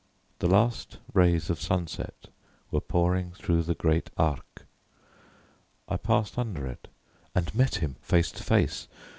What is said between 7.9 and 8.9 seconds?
face to face.